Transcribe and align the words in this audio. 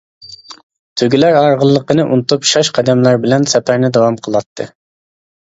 تۆگىلەر 1.01 1.37
ھارغىنلىقىنى 1.39 2.05
ئۇنتۇپ 2.15 2.49
شاش 2.53 2.73
قەدەملەر 2.79 3.21
بىلەن 3.27 3.47
سەپەرنى 3.53 3.93
داۋام 4.01 4.21
قىلاتتى. 4.29 4.69